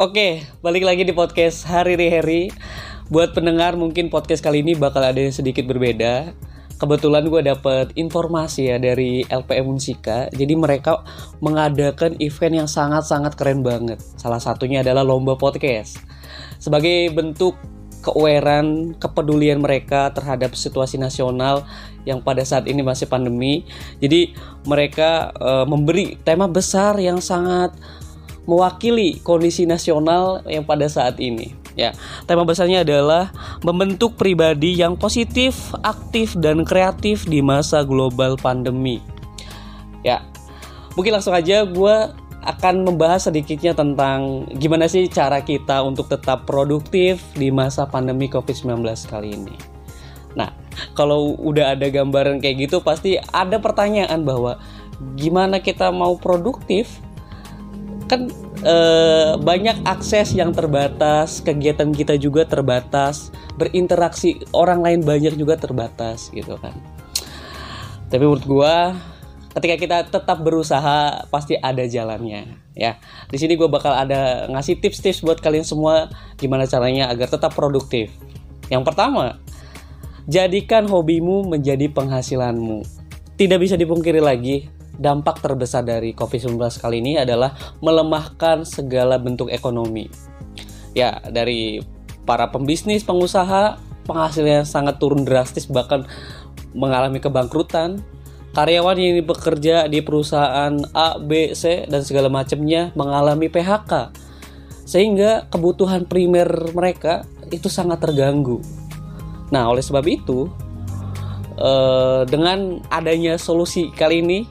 [0.00, 2.48] Oke, balik lagi di podcast Hari Hari.
[3.12, 6.32] Buat pendengar mungkin podcast kali ini bakal ada yang sedikit berbeda.
[6.80, 10.32] Kebetulan gue dapet informasi ya dari LPM Unsika.
[10.32, 11.04] Jadi mereka
[11.44, 14.00] mengadakan event yang sangat-sangat keren banget.
[14.16, 16.00] Salah satunya adalah lomba podcast.
[16.56, 17.60] Sebagai bentuk
[18.00, 21.68] keawarean, kepedulian mereka terhadap situasi nasional
[22.08, 23.68] yang pada saat ini masih pandemi.
[24.00, 24.32] Jadi
[24.64, 27.76] mereka uh, memberi tema besar yang sangat
[28.50, 31.54] mewakili kondisi nasional yang pada saat ini.
[31.78, 31.94] Ya,
[32.26, 33.30] tema besarnya adalah
[33.62, 38.98] membentuk pribadi yang positif, aktif dan kreatif di masa global pandemi.
[40.02, 40.26] Ya,
[40.98, 41.96] mungkin langsung aja gue
[42.40, 48.82] akan membahas sedikitnya tentang gimana sih cara kita untuk tetap produktif di masa pandemi COVID-19
[49.06, 49.56] kali ini.
[50.34, 50.50] Nah,
[50.98, 54.56] kalau udah ada gambaran kayak gitu pasti ada pertanyaan bahwa
[55.16, 57.00] gimana kita mau produktif
[58.08, 58.26] kan
[58.64, 66.32] eh, banyak akses yang terbatas, kegiatan kita juga terbatas, berinteraksi orang lain banyak juga terbatas
[66.32, 66.76] gitu kan.
[68.10, 68.96] Tapi menurut gua
[69.50, 72.96] ketika kita tetap berusaha pasti ada jalannya ya.
[73.26, 76.08] Di sini gue bakal ada ngasih tips-tips buat kalian semua
[76.38, 78.14] gimana caranya agar tetap produktif.
[78.70, 79.42] Yang pertama,
[80.30, 82.86] jadikan hobimu menjadi penghasilanmu.
[83.34, 84.70] Tidak bisa dipungkiri lagi,
[85.00, 90.12] dampak terbesar dari COVID-19 kali ini adalah melemahkan segala bentuk ekonomi.
[90.92, 91.80] Ya, dari
[92.28, 96.04] para pembisnis, pengusaha, penghasilannya sangat turun drastis bahkan
[96.76, 98.04] mengalami kebangkrutan.
[98.50, 104.10] Karyawan yang bekerja di perusahaan A, B, C dan segala macamnya mengalami PHK.
[104.82, 107.22] Sehingga kebutuhan primer mereka
[107.54, 108.58] itu sangat terganggu.
[109.54, 110.50] Nah, oleh sebab itu,
[111.62, 114.42] eh, dengan adanya solusi kali ini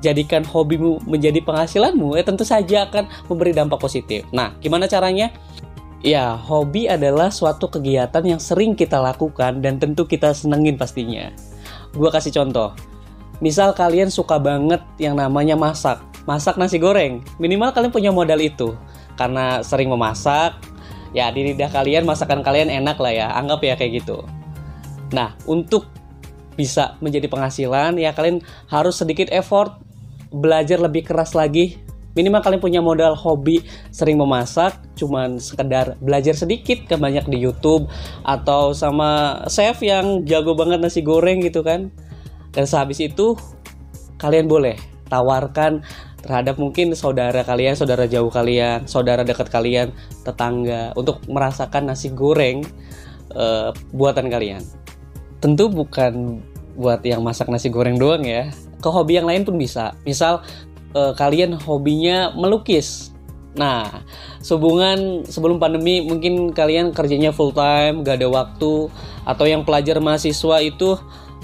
[0.00, 4.24] jadikan hobimu menjadi penghasilanmu, ya tentu saja akan memberi dampak positif.
[4.32, 5.32] Nah, gimana caranya?
[6.00, 11.28] Ya, hobi adalah suatu kegiatan yang sering kita lakukan dan tentu kita senengin pastinya.
[11.92, 12.72] Gua kasih contoh.
[13.44, 16.00] Misal kalian suka banget yang namanya masak.
[16.24, 17.20] Masak nasi goreng.
[17.36, 18.72] Minimal kalian punya modal itu.
[19.16, 20.56] Karena sering memasak,
[21.12, 23.28] ya di lidah kalian masakan kalian enak lah ya.
[23.36, 24.24] Anggap ya kayak gitu.
[25.12, 25.88] Nah, untuk
[26.56, 29.80] bisa menjadi penghasilan ya kalian harus sedikit effort
[30.30, 31.78] belajar lebih keras lagi.
[32.10, 33.62] Minimal kalian punya modal hobi
[33.94, 37.86] sering memasak cuman sekedar belajar sedikit kan banyak di YouTube
[38.26, 41.94] atau sama chef yang jago banget nasi goreng gitu kan.
[42.50, 43.38] Dan sehabis itu
[44.18, 44.74] kalian boleh
[45.06, 45.86] tawarkan
[46.20, 49.94] terhadap mungkin saudara kalian, saudara jauh kalian, saudara dekat kalian,
[50.26, 52.66] tetangga untuk merasakan nasi goreng
[53.32, 54.62] uh, buatan kalian.
[55.40, 56.44] Tentu bukan
[56.76, 59.94] buat yang masak nasi goreng doang ya, ke hobi yang lain pun bisa.
[60.02, 60.42] Misal
[60.96, 63.12] uh, kalian hobinya melukis.
[63.50, 64.06] Nah,
[64.38, 68.86] sehubungan sebelum pandemi mungkin kalian kerjanya full time, gak ada waktu,
[69.26, 70.94] atau yang pelajar mahasiswa itu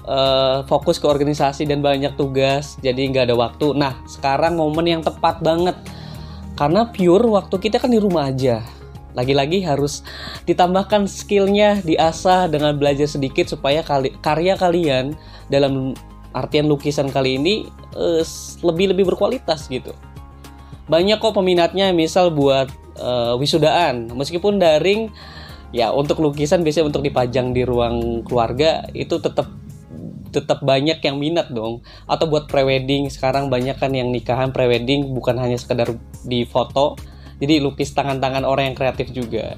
[0.06, 3.74] uh, fokus ke organisasi dan banyak tugas, jadi nggak ada waktu.
[3.74, 5.74] Nah, sekarang momen yang tepat banget
[6.56, 8.64] karena pure waktu kita kan di rumah aja.
[9.16, 10.04] Lagi-lagi harus
[10.44, 15.16] ditambahkan skillnya, diasah dengan belajar sedikit supaya kali, karya kalian
[15.48, 15.96] dalam
[16.36, 17.64] artian lukisan kali ini
[17.96, 18.20] uh,
[18.60, 19.96] lebih lebih berkualitas gitu.
[20.86, 22.68] Banyak kok peminatnya misal buat
[23.00, 24.12] uh, wisudaan.
[24.12, 25.08] Meskipun daring
[25.72, 29.48] ya untuk lukisan biasanya untuk dipajang di ruang keluarga itu tetap
[30.30, 31.80] tetap banyak yang minat dong.
[32.04, 37.00] Atau buat prewedding sekarang banyak kan yang nikahan prewedding bukan hanya sekedar di foto.
[37.36, 39.56] Jadi lukis tangan-tangan orang yang kreatif juga.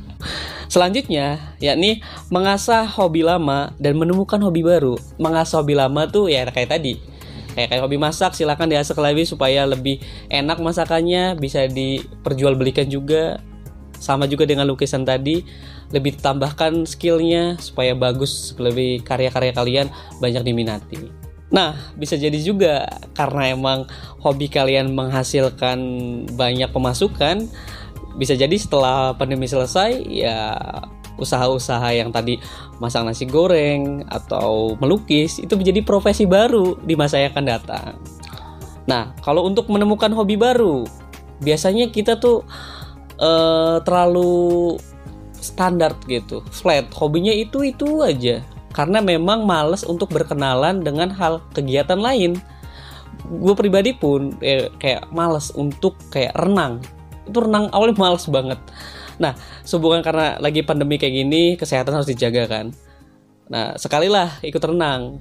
[0.68, 5.00] Selanjutnya, yakni mengasah hobi lama dan menemukan hobi baru.
[5.16, 7.00] Mengasah hobi lama tuh ya kayak tadi.
[7.56, 13.40] Kayak kayak hobi masak, silakan diasah lagi supaya lebih enak masakannya, bisa diperjualbelikan juga.
[13.98, 15.42] Sama juga dengan lukisan tadi,
[15.90, 19.86] lebih tambahkan skillnya supaya bagus, lebih karya-karya kalian
[20.22, 21.10] banyak diminati.
[21.48, 22.84] Nah, bisa jadi juga
[23.16, 23.88] karena emang
[24.20, 25.80] hobi kalian menghasilkan
[26.36, 27.48] banyak pemasukan,
[28.18, 30.58] bisa jadi setelah pandemi selesai ya
[31.18, 32.38] usaha-usaha yang tadi
[32.82, 37.94] masak nasi goreng atau melukis itu menjadi profesi baru di masa yang akan datang.
[38.86, 40.86] Nah, kalau untuk menemukan hobi baru,
[41.42, 42.46] biasanya kita tuh
[43.18, 44.78] uh, terlalu
[45.38, 46.90] standar gitu, flat.
[46.94, 52.38] Hobinya itu itu aja karena memang males untuk berkenalan dengan hal kegiatan lain
[53.26, 56.80] gue pribadi pun eh, kayak males untuk kayak renang
[57.28, 58.58] itu renang awalnya males banget.
[59.20, 59.34] Nah
[59.66, 62.66] sehubungan karena lagi pandemi kayak gini kesehatan harus dijaga kan.
[63.50, 65.20] Nah sekali lah ikut renang.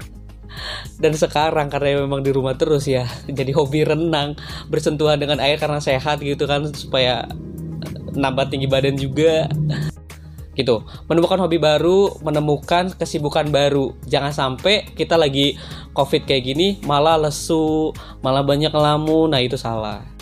[0.98, 3.06] Dan sekarang karena memang di rumah terus ya
[3.38, 4.38] jadi hobi renang.
[4.71, 7.27] Bersentuhan dengan air karena sehat gitu kan supaya
[8.13, 9.50] nambah tinggi badan juga.
[10.57, 10.81] Gitu.
[11.06, 13.94] Menemukan hobi baru menemukan kesibukan baru.
[14.10, 15.53] Jangan sampai kita lagi
[15.94, 17.94] covid kayak gini malah lesu
[18.25, 19.33] malah banyak ngelamun.
[19.33, 20.17] Nah itu salah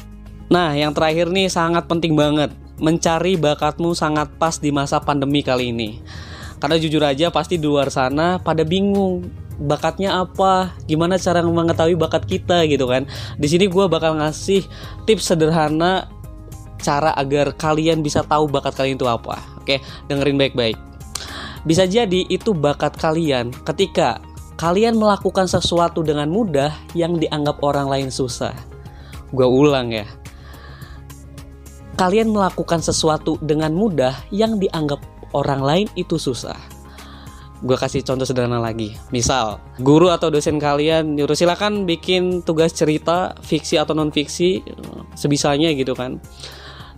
[0.48, 2.54] nah yang terakhir nih sangat penting banget.
[2.76, 6.04] Mencari bakatmu sangat pas di masa pandemi kali ini.
[6.60, 9.28] Karena jujur aja pasti di luar sana pada bingung
[9.60, 10.76] bakatnya apa?
[10.88, 13.08] Gimana cara mengetahui bakat kita gitu kan?
[13.40, 14.64] Di sini gue bakal ngasih
[15.08, 16.12] tips sederhana
[16.80, 19.40] cara agar kalian bisa tahu bakat kalian itu apa.
[19.60, 19.80] Oke
[20.12, 20.78] dengerin baik-baik.
[21.66, 24.22] Bisa jadi itu bakat kalian ketika
[24.56, 28.54] kalian melakukan sesuatu dengan mudah yang dianggap orang lain susah.
[29.34, 30.06] Gue ulang ya
[31.96, 35.00] kalian melakukan sesuatu dengan mudah yang dianggap
[35.32, 36.56] orang lain itu susah.
[37.64, 38.94] Gue kasih contoh sederhana lagi.
[39.10, 44.62] Misal guru atau dosen kalian nyuruh silakan bikin tugas cerita fiksi atau non fiksi
[45.16, 46.20] sebisanya gitu kan.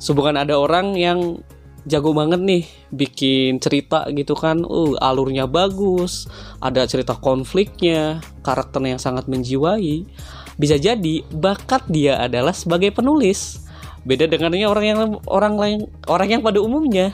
[0.02, 1.40] Sehubungan ada orang yang
[1.88, 4.66] jago banget nih bikin cerita gitu kan.
[4.66, 6.26] Uh alurnya bagus
[6.58, 10.10] ada cerita konfliknya karakternya yang sangat menjiwai.
[10.58, 13.67] Bisa jadi bakat dia adalah sebagai penulis
[14.08, 17.12] beda dengannya orang yang orang lain orang yang pada umumnya.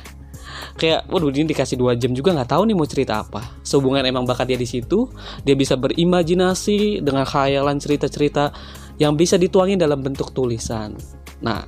[0.77, 3.57] Kayak waduh ini dikasih dua jam juga nggak tahu nih mau cerita apa.
[3.65, 5.09] Sehubungan emang bakat dia di situ
[5.41, 8.53] dia bisa berimajinasi dengan khayalan cerita-cerita
[9.01, 10.93] yang bisa dituangin dalam bentuk tulisan.
[11.41, 11.65] Nah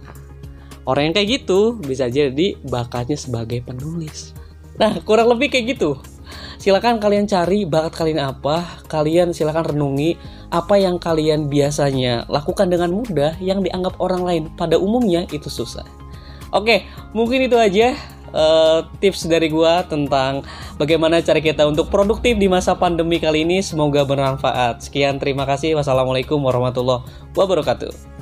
[0.86, 4.38] orang yang kayak gitu bisa jadi bakatnya sebagai penulis.
[4.78, 5.98] Nah kurang lebih kayak gitu.
[6.62, 10.18] Silakan kalian cari bakat kalian apa kalian silakan renungi
[10.56, 15.84] apa yang kalian biasanya lakukan dengan mudah yang dianggap orang lain pada umumnya itu susah
[16.56, 18.00] oke mungkin itu aja
[18.36, 20.44] uh, tips dari gua tentang
[20.76, 23.64] bagaimana cara kita untuk produktif di masa pandemi kali ini.
[23.64, 24.84] Semoga bermanfaat.
[24.84, 25.74] Sekian, terima kasih.
[25.80, 28.15] Wassalamualaikum warahmatullahi wabarakatuh.